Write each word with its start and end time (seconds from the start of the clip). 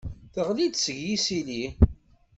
Teɣli-d 0.33 0.75
seg 0.79 0.97
yisili. 1.05 1.63